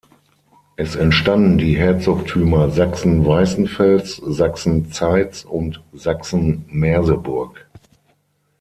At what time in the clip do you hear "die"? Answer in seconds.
1.59-1.77